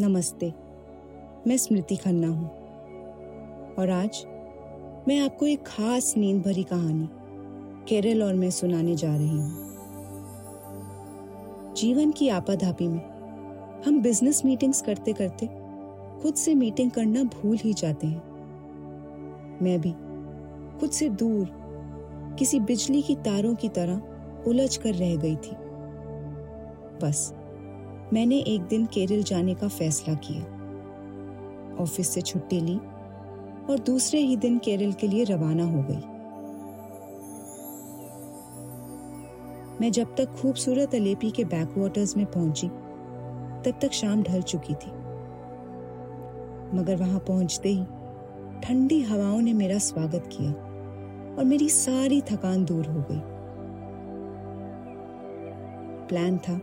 [0.00, 0.54] नमस्ते।
[1.46, 2.48] मैं स्मृति खन्ना हूँ।
[3.74, 4.24] और आज
[5.08, 7.08] मैं आपको एक खास नींद भरी कहानी,
[7.88, 9.50] केरल और मैं सुनाने जा रही हूँ।
[11.74, 13.00] जीवन की आपाधापी में
[13.86, 15.46] हम बिज़नेस मीटिंग्स करते करते
[16.22, 18.22] खुद से मीटिंग करना भूल ही जाते हैं।
[19.62, 19.92] मैं भी
[20.80, 21.48] खुद से दूर
[22.38, 24.02] किसी बिजली की तारों की तरह
[24.46, 25.56] उलझ कर रह गई थी।
[27.02, 27.34] बस
[28.12, 30.42] मैंने एक दिन केरल जाने का फैसला किया।
[31.82, 32.76] ऑफ़िस से छुट्टी ली
[33.70, 36.00] और दूसरे ही दिन केरल के लिए रवाना हो गई।
[39.80, 44.90] मैं जब तक खूबसूरत अलेपी के बैकवाटर्स में पहुँची, तब तक शाम ढल चुकी थी।
[46.76, 47.84] मगर वहाँ पहुँचते ही
[48.60, 50.50] ठंडी हवाओं ने मेरा स्वागत किया
[51.38, 53.20] और मेरी सारी थकान दूर हो गई।
[56.08, 56.60] प्लान था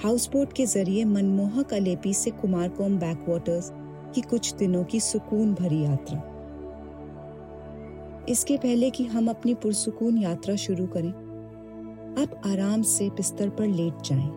[0.00, 3.72] हाउस बोट के ज़रिए मनमोहक अलेपी से कुमारकोम बैकवाटर्स
[4.14, 6.18] की कुछ दिनों की सुकून भरी यात्रा।
[8.28, 11.10] इसके पहले कि हम अपनी पुरसुकून यात्रा शुरू करें,
[12.22, 14.30] आप आराम से बिस्तर पर लेट जाएँ।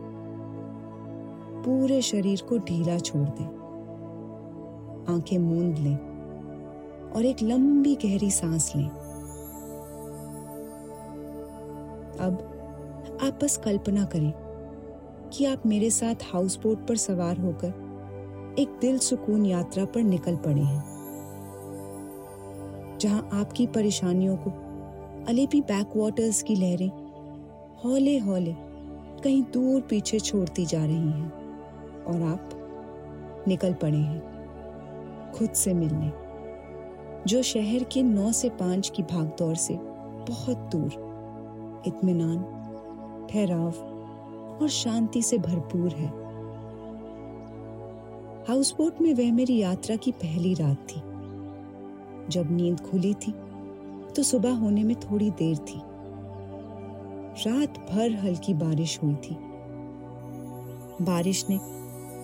[1.65, 3.45] पूरे शरीर को ढीला छोड़ दें।
[5.15, 5.97] आँखें मूंद लें
[7.15, 8.89] और एक लंबी गहरी सांस लें।
[12.19, 14.44] अब आप बस कल्पना करें
[15.35, 20.35] कि आप मेरे साथ हाउस बोट पर सवार होकर एक दिल सुकून यात्रा पर निकल
[20.35, 20.83] पड़े हैं,
[23.01, 24.49] जहाँ आपकी परेशानियों को
[25.27, 26.89] अलेपी बैकवाटर्स की लहरें
[27.83, 28.55] हौले हौले
[29.23, 31.31] कहीं दूर पीछे छोड़ती जा रही हैं
[32.03, 32.49] और आप
[33.47, 36.11] निकल पड़े हैं खुद से मिलने,
[37.27, 39.77] जो शहर के नौ से पाँच की भागदौड़ से
[40.29, 42.37] बहुत दूर इत्मीनान,
[43.31, 43.94] ठहराव
[44.61, 46.07] और शांति से भरपूर है।
[48.47, 51.01] हाउस बोट में वह मेरी यात्रा की पहली रात थी।
[52.29, 53.31] जब नींद खुली थी
[54.15, 55.81] तो सुबह होने में थोड़ी देर थी।
[57.47, 59.37] रात भर हल्की बारिश हुई थी।
[61.01, 61.59] बारिश ने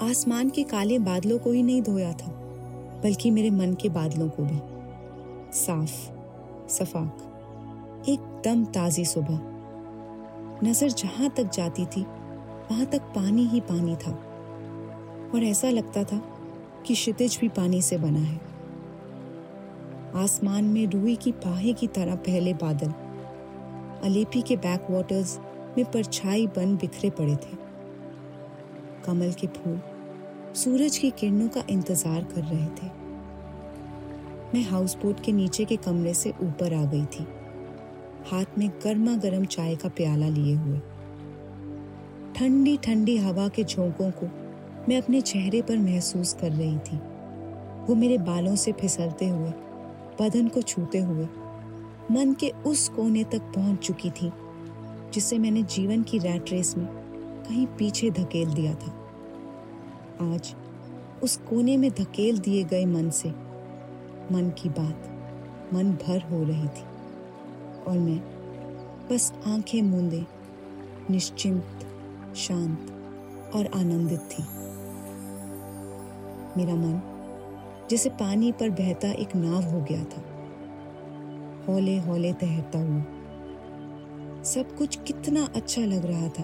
[0.01, 2.31] आसमान के काले बादलों को ही नहीं धोया था,
[3.03, 4.59] बल्कि मेरे मन के बादलों को भी।
[5.53, 5.95] साफ़,
[6.69, 9.39] सफाक, एकदम ताजी सुबह।
[10.63, 12.05] नज़र जहाँ तक जाती थी
[12.71, 14.11] वहाँ तक पानी ही पानी था।
[15.35, 16.17] और ऐसा लगता था
[16.87, 18.39] कि क्षितिज भी पानी से बना है।
[20.15, 22.93] आसमान में रुई की पाहे की तरह पहले बादल।
[24.03, 25.37] अलेपी के बैक वाटर्स
[25.77, 27.57] में परछाई बन बिखरे पड़े थे।
[29.05, 29.79] कमल के फूल
[30.55, 32.87] सूरज की किरणों का इंतज़ार कर रहे थे।
[34.53, 37.27] मैं हाउस बोट के नीचे के कमरे से ऊपर आ गई थी।
[38.31, 40.79] हाथ में गर्मा गर्म चाय का प्याला लिए हुए।
[42.41, 44.25] ठंडी ठंडी हवा के झोंकों को
[44.89, 46.97] मैं अपने चेहरे पर महसूस कर रही थी।
[47.85, 49.49] वो मेरे बालों से फिसलते हुए,
[50.21, 51.25] बदन को छूते हुए,
[52.11, 54.31] मन के उस कोने तक पहुँच चुकी थी
[55.13, 56.87] जिसे मैंने जीवन की रैट रेस में
[57.49, 58.91] कहीं पीछे धकेल दिया था।
[60.33, 60.55] आज,
[61.23, 63.29] उस कोने में धकेल दिए गए मन से,
[64.31, 65.09] मन की बात,
[65.73, 66.83] मन भर हो रही थी।
[67.87, 68.21] और मैं,
[69.11, 70.25] बस आँखें मूंदे,
[71.09, 71.63] निश्चिंत
[72.35, 74.43] शांत और आनंदित थी।
[76.57, 77.01] मेरा मन,
[77.89, 80.21] जैसे पानी पर बहता एक नाव हो गया था,
[81.67, 83.01] हौले हौले तैरता हुआ।
[84.43, 86.43] सब कुछ कितना अच्छा लग रहा था।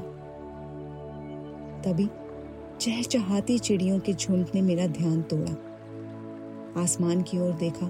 [1.81, 2.09] तभी
[2.81, 7.87] चहचहाती चिड़ियों के झुंड ने मेरा ध्यान तोड़ा। आसमान की ओर देखा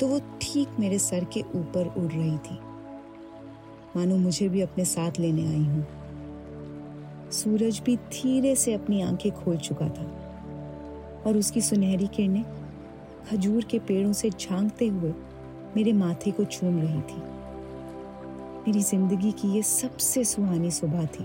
[0.00, 2.58] तो वो ठीक मेरे सर के ऊपर उड़ रही थी।
[3.96, 5.86] मानो मुझे भी अपने साथ लेने आई हूँ।
[7.32, 10.04] सूरज भी धीरे से अपनी आँखें खोल चुका था
[11.26, 12.44] और उसकी सुनहरी किरणें
[13.30, 15.12] खजूर के पेड़ों से झांकते हुए
[15.76, 17.22] मेरे माथे को चूम रही थी।
[18.66, 21.24] मेरी ज़िंदगी की ये सबसे सुहानी सुबह थी।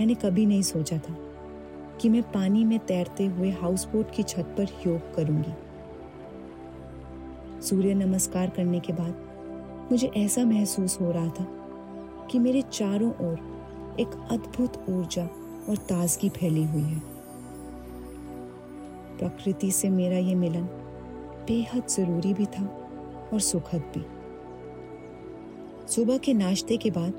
[0.00, 1.16] मैंने कभी नहीं सोचा था
[2.00, 5.54] कि मैं पानी में तैरते हुए हाउस बोट की छत पर योग करूँगी।
[7.62, 9.14] सूर्य नमस्कार करने के बाद
[9.92, 11.46] मुझे ऐसा महसूस हो रहा था
[12.30, 13.59] कि मेरे चारों ओर
[14.00, 15.24] एक अद्भुत ऊर्जा
[15.68, 16.98] और ताजगी फैली हुई है।
[19.18, 20.64] प्रकृति से मेरा ये मिलन
[21.46, 22.64] बेहद ज़रूरी भी था
[23.32, 24.04] और सुखद भी।
[25.88, 27.12] सुबह के नाश्ते के बाद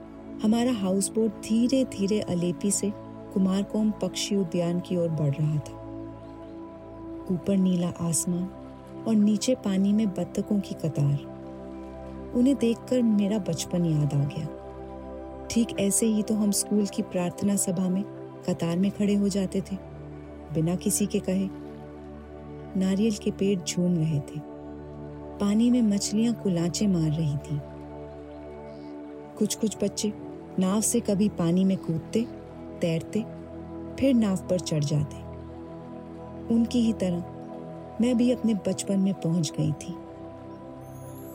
[0.44, 2.92] हमारा हाउस बोट धीरे धीरे अलेपी से
[3.34, 5.82] कुमारकोम पक्षी उद्यान की ओर बढ़ रहा था।
[7.32, 8.50] ऊपर नीला आसमान
[9.08, 11.32] और नीचे पानी में बत्तकों की कतार।
[12.36, 14.48] उन्हें देखकर मेरा बचपन याद आ गया।
[15.52, 18.04] ठीक ऐसे ही तो हम स्कूल की प्रार्थना सभा में
[18.50, 19.76] कतार में खड़े हो जाते थे,
[20.54, 21.48] बिना किसी के कहे।
[22.80, 24.40] नारियल के पेड़ झूम रहे थे।
[25.40, 27.60] पानी में मछलियाँ कुलाचे मार रही थी।
[29.38, 30.14] कुछ कुछ बच्चे
[30.60, 32.28] नाव से कभी पानी में कूदते,
[32.82, 33.26] तैरते,
[34.00, 35.16] फिर नाव पर चढ़ जाते।
[36.54, 37.26] उनकी ही तरह
[38.02, 39.96] मैं भी अपने बचपन में पहुँच गई थी।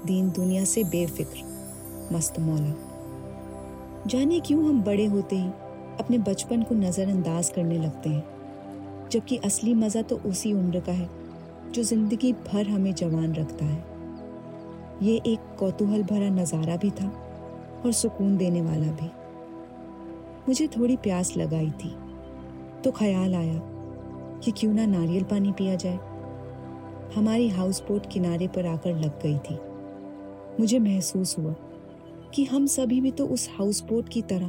[0.06, 2.85] दीन दुनिया से बेफिक्र, मस्त मौला।
[4.06, 5.48] जाने क्यों हम बड़े होते ही,
[6.00, 11.08] अपने बचपन को नज़रअंदाज करने लगते हैं। जबकि असली मज़ा तो उसी उम्र का है,
[11.74, 13.84] जो ज़िंदगी भर हमें जवान रखता है।
[15.02, 17.08] ये एक कौतूहल भरा नज़ारा भी था,
[17.86, 19.10] और सुकून देने वाला भी।
[20.48, 21.94] मुझे थोड़ी प्यास लगाई थी
[22.84, 23.60] तो ख्याल आया
[24.44, 25.98] कि क्यों ना नारियल पानी पिया जाए।
[27.14, 29.58] हमारी हाउस बोट किनारे पर आकर लग गई थी।
[30.60, 31.54] मुझे महसूस हुआ
[32.34, 34.46] कि हम सभी भी तो उस हाउस बोट की तरह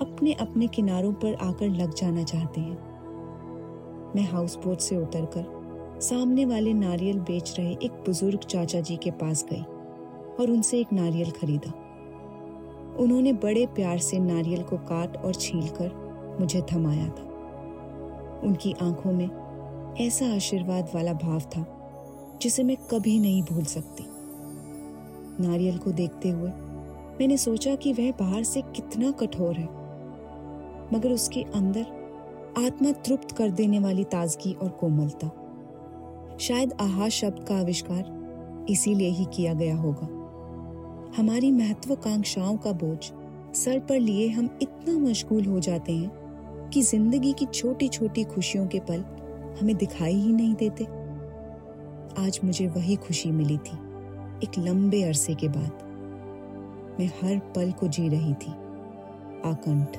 [0.00, 2.76] अपने अपने किनारों पर आकर लग जाना चाहते हैं।
[4.16, 9.10] मैं हाउस बोट से उतरकर सामने वाले नारियल बेच रहे एक बुज़ुर्ग चाचा जी के
[9.10, 9.62] पास गई
[10.40, 11.70] और उनसे एक नारियल खरीदा।
[12.98, 19.12] उन्होंने बड़े प्यार से नारियल को काट और छील कर मुझे थमाया था। उनकी आँखों
[19.12, 19.28] में
[20.00, 21.66] ऐसा आशीर्वाद वाला भाव था
[22.42, 24.04] जिसे मैं कभी नहीं भूल सकती।
[25.42, 26.50] नारियल को देखते हुए
[27.20, 29.68] मैंने सोचा कि वह बाहर से कितना कठोर है,
[30.94, 31.86] मगर उसके अंदर
[32.58, 35.30] आत्मा तृप्त कर देने वाली ताजगी और कोमलता।
[36.40, 40.08] शायद आहा शब्द का आविष्कार इसीलिए ही किया गया होगा।
[41.16, 42.98] हमारी महत्वाकांक्षाओं का बोझ
[43.56, 48.66] सर पर लिए हम इतना मशगूल हो जाते हैं कि ज़िंदगी की छोटी छोटी खुशियों
[48.66, 49.04] के पल
[49.60, 50.84] हमें दिखाई ही नहीं देते।
[52.18, 53.76] आज मुझे वही खुशी मिली थी,
[54.44, 55.85] एक लंबे अरसे के बाद।
[57.00, 58.52] मैं हर पल को जी रही थी।
[59.50, 59.96] आकंठ।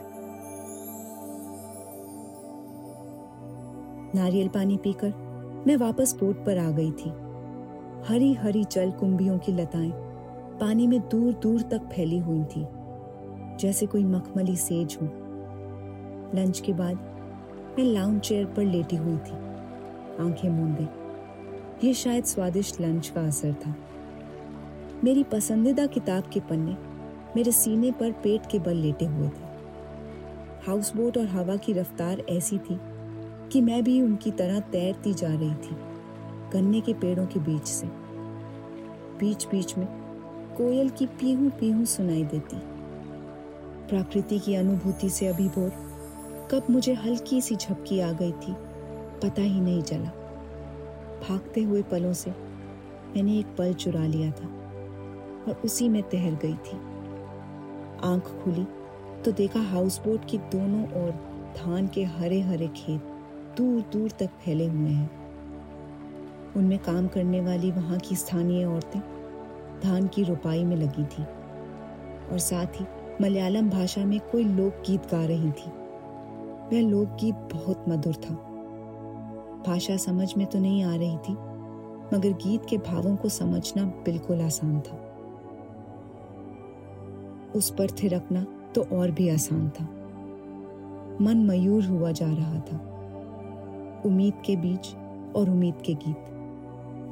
[4.16, 5.14] नारियल पानी पीकर
[5.68, 7.10] मैं वापस बोट पर आ गई थी।
[8.08, 9.92] हरी हरी जल कुंभियों की लताएँ
[10.60, 12.68] पानी में दूर दूर तक फैली हुई थी।
[13.58, 15.08] जैसे कोई मखमली सेज हो।
[16.36, 16.96] लंच के बाद
[17.78, 19.48] मैं लाउंज चेयर पर लेटी हुई थी।
[20.24, 21.08] आँखें मूंदे।
[21.88, 23.76] ये शायद स्वादिष्ट लंच का असर था।
[25.04, 26.76] मेरी पसंदीदा किताब के पन्ने
[27.36, 29.46] मेरे सीने पर पेट के बल लेटे हुए थे।
[30.68, 32.80] हाउस बोट और हवा की रफ्तार ऐसी थी
[33.52, 35.76] कि मैं भी उनकी तरह तैरती जा रही थी
[36.54, 37.88] गन्ने के पेड़ों के बीच से।
[39.20, 39.88] बीच बीच में
[40.58, 42.58] कोयल की पीहू पीहू सुनाई देती।
[43.90, 45.72] प्रकृति की अनुभूति से अभिभोर
[46.52, 48.54] कब मुझे हल्की सी झपकी आ गई थी,
[49.24, 50.12] पता ही नहीं चला।
[51.30, 52.32] भागते हुए पलों से
[53.16, 54.57] मैंने एक पल चुरा लिया था।
[55.48, 56.78] और उसी में तैर गई थी।
[58.04, 58.66] आँख खुली
[59.26, 61.12] तो देखा हाउस बोट की दोनों ओर
[61.58, 63.14] धान के हरे हरे खेत
[63.58, 65.10] दूर दूर तक फैले हुए हैं।
[66.56, 69.00] उनमें काम करने वाली वहाँ की स्थानीय औरतें
[69.84, 71.24] धान की रुपाई में लगी थी
[72.32, 72.86] और साथ ही
[73.22, 75.72] मलयालम भाषा में कोई लोकगीत गा रही थी।
[76.72, 78.34] वह लोकगीत बहुत मधुर था।
[79.68, 81.34] भाषा समझ में तो नहीं आ रही थी,
[82.14, 84.98] मगर गीत के भावों को समझना बिल्कुल आसान था।
[87.56, 88.46] उस पर थिरकना
[88.76, 89.84] तो और भी आसान था।
[91.22, 92.94] मन मयूर हुआ जा रहा था।
[94.06, 94.96] उम्मीद के बीच
[95.36, 96.26] और उम्मीद के गीत।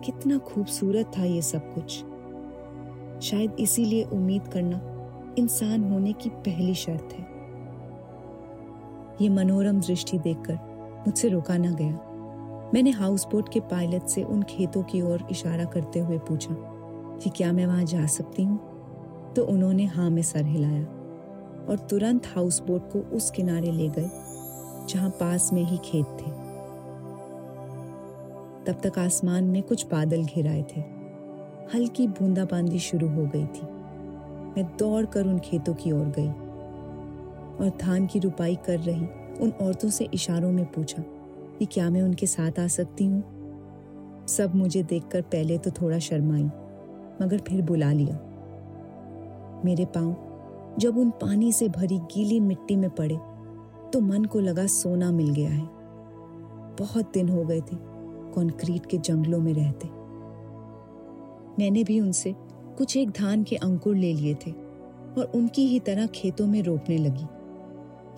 [0.05, 2.05] कितना खूबसूरत था ये सब कुछ।
[3.23, 4.81] शायद इसीलिए उम्मीद करना
[5.37, 7.27] इंसान होने की पहली शर्त है।
[9.21, 10.59] ये मनोरम दृष्टि देखकर
[11.07, 11.99] मुझसे रोका ना गया।
[12.73, 16.55] मैंने हाउस बोट के पायलट से उन खेतों की ओर इशारा करते हुए पूछा
[17.23, 18.74] कि क्या मैं वहाँ जा सकती हूँ?
[19.35, 20.83] तो उन्होंने हाँ में सर हिलाया
[21.69, 24.09] और तुरंत हाउस बोट को उस किनारे ले गए,
[24.89, 26.31] जहाँ पास में ही खेत थे।
[28.65, 30.81] तब तक आसमान में कुछ बादल घिराए थे।
[31.73, 33.67] हल्की बूंदाबांदी शुरू हो गई थी।
[34.55, 36.29] मैं दौड़कर उन खेतों की ओर गई
[37.57, 39.07] और धान की रुपाई कर रही
[39.41, 41.03] उन औरतों से इशारों में पूछा
[41.59, 43.23] कि क्या मैं उनके साथ आ सकती हूँ?
[44.27, 46.43] सब मुझे देखकर पहले तो थोड़ा शर्माई,
[47.21, 48.24] मगर फिर बुला लिया।
[49.63, 50.15] मेरे पाँव,
[50.79, 53.17] जब उन पानी से भरी गीली मिट्टी में पड़े
[53.93, 55.67] तो मन को लगा सोना मिल गया है।
[56.79, 57.75] बहुत दिन हो गए थे,
[58.33, 59.87] कंक्रीट के जंगलों में रहते।
[61.59, 62.33] मैंने भी उनसे
[62.77, 66.97] कुछ एक धान के अंकुर ले लिए थे और उनकी ही तरह खेतों में रोपने
[66.97, 67.25] लगी।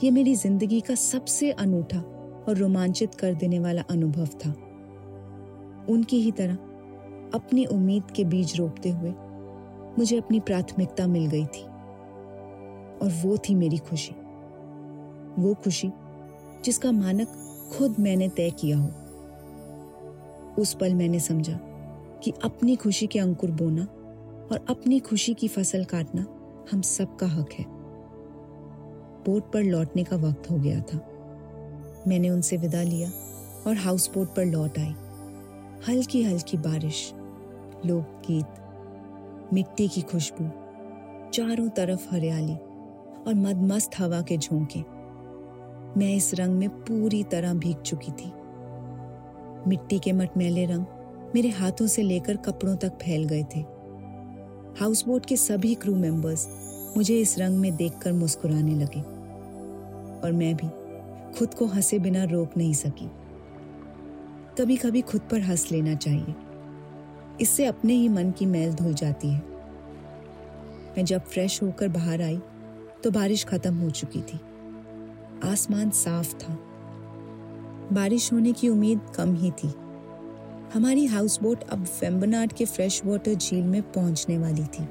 [0.03, 2.00] ये मेरी ज़िंदगी का सबसे अनूठा
[2.48, 4.50] और रोमांचित कर देने वाला अनुभव था।
[5.89, 6.56] उनकी ही तरह
[7.34, 9.13] अपनी उम्मीद के बीज रोपते हुए
[9.98, 11.63] मुझे अपनी प्राथमिकता मिल गई थी।
[12.98, 14.13] और वो थी मेरी खुशी।
[15.42, 15.92] वो खुशी
[16.66, 17.27] जिसका मानक
[17.77, 18.89] खुद मैंने तय किया हो।
[20.62, 21.60] उस पल मैंने समझा
[22.24, 23.84] कि अपनी खुशी के अंकुर बोना
[24.51, 26.25] और अपनी खुशी की फ़सल काटना
[26.72, 27.66] हम सबका हक है।
[29.25, 30.98] बोट पर लौटने का वक्त हो गया था।
[32.08, 33.12] मैंने उनसे विदा लिया
[33.68, 34.96] और हाउस बोट पर लौट आई।
[35.89, 37.13] हल्की हल्की बारिश,
[37.86, 38.46] लोकगीत
[39.54, 40.46] मिट्टी की खुशबू,
[41.30, 42.56] चारों तरफ़ हरियाली
[43.27, 44.80] और मदमस्त हवा के झोंके।
[46.00, 48.32] मैं इस रंग में पूरी तरह भीग चुकी थी।
[49.68, 50.86] मिट्टी के मटमैले रंग
[51.36, 53.60] मेरे हाथों से लेकर कपड़ों तक फैल गए थे।
[54.80, 56.48] हाउस बोट के सभी क्रू मेंबर्स
[56.98, 59.01] मुझे इस रंग में देखकर मुस्कुराने लगे
[60.22, 60.68] और मैं भी
[61.39, 63.12] खुद को हंसे बिना रोक नहीं सकी।
[64.60, 66.36] कभी कभी खुद पर हंस लेना चाहिए।
[67.41, 69.39] इससे अपने ही मन की मैल धुल जाती है।
[70.98, 72.41] मैं जब फ्रेश होकर बाहर आई
[73.03, 74.39] तो बारिश खत्म हो चुकी थी।
[75.44, 76.53] आसमान साफ़ था।
[77.94, 79.74] बारिश होने की उम्मीद कम ही थी।
[80.74, 84.88] हमारी हाउस बोट अब वेम्बनाड के फ्रेश वाटर झील में पहुँचने वाली थी।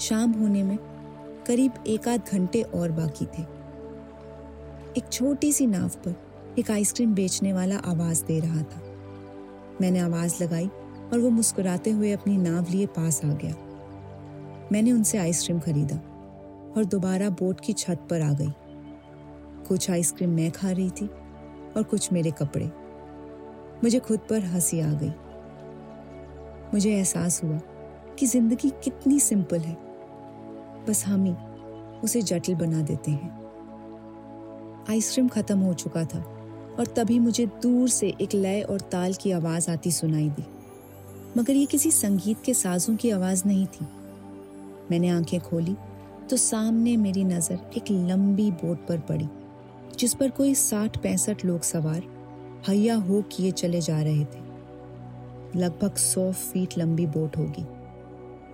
[0.00, 0.78] शाम होने में
[1.46, 3.42] करीब एक आध घंटे और बाकी थे।
[4.98, 6.14] एक छोटी सी नाव पर
[6.58, 8.91] एक आइसक्रीम बेचने वाला आवाज़ दे रहा था।
[9.82, 10.66] मैंने आवाज़ लगाई
[11.12, 13.54] और वो मुस्कुराते हुए अपनी नाव लिए पास आ गया।
[14.72, 15.96] मैंने उनसे आइसक्रीम खरीदा
[16.76, 18.52] और दोबारा बोट की छत पर आ गई।
[19.68, 21.06] कुछ आइसक्रीम मैं खा रही थी
[21.76, 22.70] और कुछ मेरे कपड़े।
[23.84, 25.12] मुझे खुद पर हँसी आ गई।
[26.74, 27.58] मुझे एहसास हुआ
[28.18, 29.76] कि ज़िंदगी कितनी सिंपल है।
[30.88, 31.34] बस हम ही
[32.04, 33.30] उसे जटिल बना देते हैं।
[34.90, 36.31] आइसक्रीम खत्म हो चुका था।
[36.78, 40.44] और तभी मुझे दूर से एक लय और ताल की आवाज़ आती सुनाई दी।
[41.36, 43.86] मगर ये किसी संगीत के साजों की आवाज़ नहीं थी।
[44.90, 45.76] मैंने आँखें खोली
[46.30, 49.28] तो सामने मेरी नज़र एक लंबी बोट पर पड़ी,
[49.98, 52.02] जिस पर कोई साठ पैंसठ लोग सवार,
[52.68, 54.40] हैया हो किए चले जा रहे थे।
[55.56, 57.64] लगभग सौ फीट लंबी बोट होगी,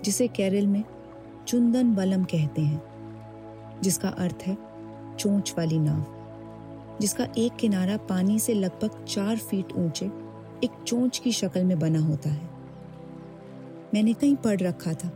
[0.05, 0.83] जिसे केरल में
[1.49, 2.83] चुंदन वलम कहते हैं,
[3.83, 4.57] जिसका अर्थ है
[5.19, 6.18] चोंच वाली नाव।
[7.01, 10.07] जिसका एक किनारा पानी से लगभग चार फीट ऊँचे,
[10.65, 12.49] एक चोंच की शक्ल में बना होता है।
[13.95, 15.09] मैंने कहीं पढ़ रखा था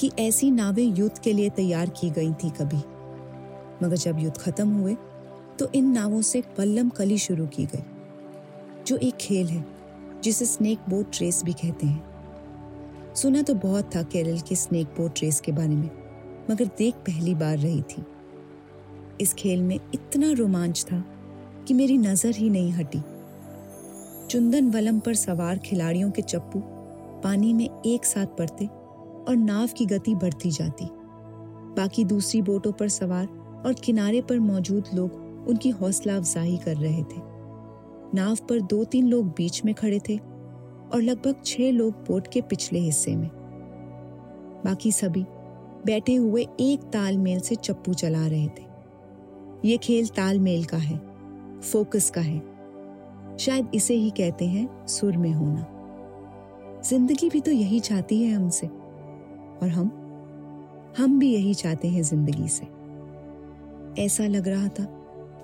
[0.00, 2.82] कि ऐसी नावें युद्ध के लिए तैयार की गई थी कभी।
[3.84, 4.96] मगर जब युद्ध खत्म हुए
[5.58, 7.82] तो इन नावों से पल्लम कली शुरू की गई,
[8.86, 9.64] जो एक खेल है,
[10.22, 15.20] जिसे स्नेक बोट रेस भी कहते हैं। सुना तो बहुत था केरल के स्नेक बोट
[15.22, 15.90] रेस के बारे में,
[16.50, 18.04] मगर देख पहली बार रही थी।
[19.20, 21.04] इस खेल में इतना रोमांच था
[21.68, 23.00] कि मेरी नज़र ही नहीं हटी।
[24.30, 26.60] चुंदन वलम पर सवार खिलाड़ियों के चप्पू
[27.24, 30.84] पानी में एक साथ पड़ते और नाव की गति बढ़ती जाती।
[31.76, 33.26] बाकी दूसरी बोटों पर सवार
[33.66, 37.20] और किनारे पर मौजूद लोग उनकी हौसला अफजाही कर रहे थे।
[38.14, 42.40] नाव पर दो तीन लोग बीच में खड़े थे और लगभग छह लोग बोट के
[42.40, 43.28] पिछले हिस्से में।
[44.64, 45.24] बाकी सभी
[45.86, 48.66] बैठे हुए एक तालमेल से चप्पू चला रहे थे।
[49.64, 51.07] ये खेल तालमेल का है।
[51.62, 52.38] फोकस का है।
[53.38, 55.66] शायद इसे ही कहते हैं सुर में होना।
[56.84, 59.90] ज़िंदगी भी तो यही चाहती है हमसे। और हम
[60.98, 62.66] हम भी यही चाहते हैं ज़िंदगी से।
[64.02, 64.84] ऐसा लग रहा था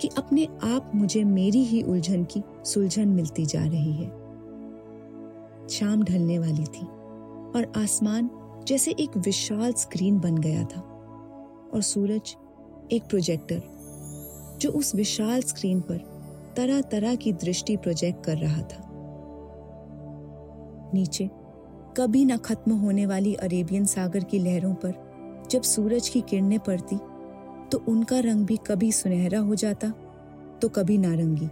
[0.01, 4.09] कि अपने आप मुझे मेरी ही उलझन की सुलझन मिलती जा रही है।
[5.69, 6.85] शाम ढलने वाली थी
[7.55, 8.29] और आसमान
[8.67, 10.81] जैसे एक विशाल स्क्रीन बन गया था।
[11.73, 12.35] और सूरज
[12.91, 13.61] एक प्रोजेक्टर
[14.61, 15.97] जो उस विशाल स्क्रीन पर
[16.57, 18.83] तरह तरह की दृष्टि प्रोजेक्ट कर रहा था।
[20.93, 21.29] नीचे,
[21.97, 24.93] कभी न खत्म होने वाली अरेबियन सागर की लहरों पर
[25.51, 26.97] जब सूरज की किरणें पड़ती
[27.71, 29.89] तो उनका रंग भी कभी सुनहरा हो जाता
[30.61, 31.45] तो कभी नारंगी।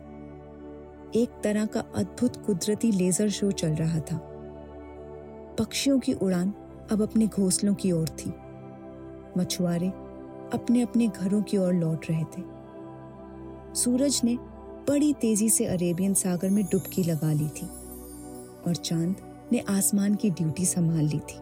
[1.15, 4.17] एक तरह का अद्भुत कुदरती लेजर शो चल रहा था।
[5.59, 6.53] पक्षियों की उड़ान
[6.91, 8.33] अब अपने घोंसलों की ओर थी।
[9.37, 9.87] मछुआरे
[10.53, 12.41] अपने अपने घरों की ओर लौट रहे थे।
[13.75, 14.35] सूरज ने
[14.89, 17.65] बड़ी तेज़ी से अरेबियन सागर में डुबकी लगा ली थी
[18.67, 19.15] और चाँद
[19.51, 21.39] ने आसमान की ड्यूटी संभाल ली थी।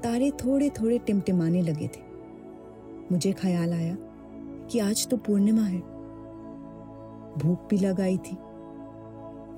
[0.00, 2.02] तारे थोड़े थोड़े टिमटिमाने लगे थे।
[3.12, 3.96] मुझे ख्याल आया
[4.70, 5.80] कि आज तो पूर्णिमा है।
[7.38, 8.36] भूख भी लगाई थी।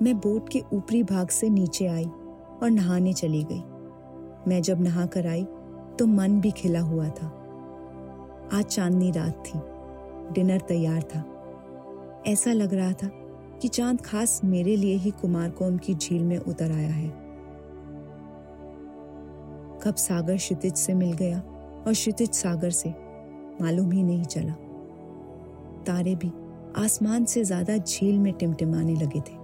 [0.01, 2.05] मैं बोट के ऊपरी भाग से नीचे आई
[2.63, 3.61] और नहाने चली गई।
[4.47, 5.43] मैं जब नहा कर आई
[5.99, 7.27] तो मन भी खिला हुआ था।
[8.53, 9.76] आज चांदनी रात थी।
[10.33, 11.23] डिनर तैयार था।
[12.27, 13.09] ऐसा लग रहा था
[13.61, 17.09] कि चाँद खास मेरे लिए ही कुमार को उनकी झील में उतर आया है।
[19.83, 21.39] कब सागर क्षितिज से मिल गया
[21.87, 22.89] और क्षितिज सागर से,
[23.61, 24.53] मालूम ही नहीं चला।
[25.83, 26.31] तारे भी
[26.77, 29.35] आसमान से ज़्यादा झील में टिमटिमाने लगे थे।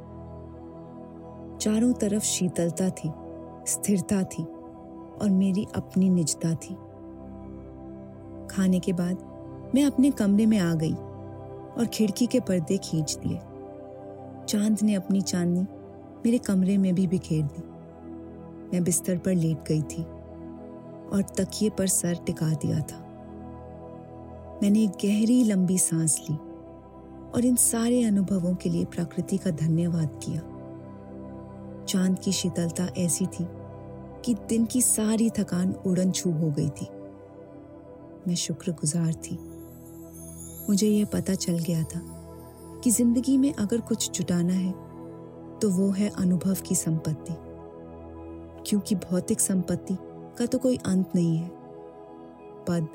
[1.57, 3.11] चारों तरफ़ शीतलता थी,
[3.67, 4.43] स्थिरता थी
[5.21, 6.73] और मेरी अपनी निजता थी।
[8.47, 9.32] खाने के बाद
[9.75, 10.93] मैं अपने कमरे में आ गई
[11.77, 13.39] और खिड़की के पर्दे खींच दिए।
[14.45, 15.61] चाँद ने अपनी चांदनी
[16.25, 17.61] मेरे कमरे में भी बिखेर दी।
[18.73, 20.03] मैं बिस्तर पर लेट गई थी
[21.13, 22.99] और तकिए पर सर टिका दिया था।
[24.63, 26.35] मैंने एक गहरी लंबी सांस ली
[27.35, 30.41] और इन सारे अनुभवों के लिए प्रकृति का धन्यवाद किया।
[31.85, 33.47] चाँद की शीतलता ऐसी थी
[34.25, 36.87] कि दिन की सारी थकान उड़न छू हो गई थी।
[38.27, 39.52] मैं शुक्रगुजार थी।
[40.69, 42.01] मुझे यह पता चल गया था
[42.83, 44.71] कि ज़िंदगी में अगर कुछ जुटाना है
[45.59, 47.33] तो वो है अनुभव की संपत्ति।
[48.69, 49.97] क्योंकि भौतिक संपत्ति
[50.37, 51.49] का तो कोई अंत नहीं है।
[52.67, 52.87] पद,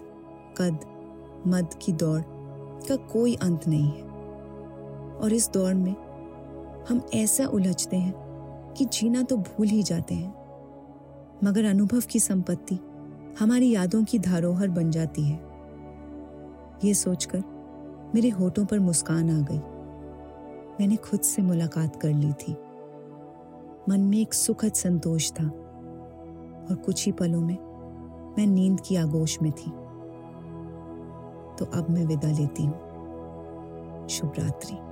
[0.59, 0.79] कद,
[1.47, 2.21] मद की दौड़
[2.89, 4.03] का कोई अंत नहीं है।
[5.15, 5.95] और इस दौड़ में
[6.89, 8.15] हम ऐसा उलझते हैं
[8.77, 10.35] कि जीना तो भूल ही जाते हैं।
[11.45, 12.79] मगर अनुभव की संपत्ति
[13.39, 15.41] हमारी यादों की धरोहर बन जाती है।
[16.85, 17.43] ये सोचकर
[18.15, 19.59] मेरे होठों पर मुस्कान आ गई।
[20.81, 22.57] मैंने खुद से मुलाकात कर ली थी।
[23.89, 25.47] मन में एक सुखद संतोष था
[26.71, 27.57] और कुछ ही पलों में
[28.39, 29.71] मैं नींद की आगोश में थी।
[31.57, 32.75] तो अब मैं विदा लेती हूँ।
[34.09, 34.88] शुभ रात्रि।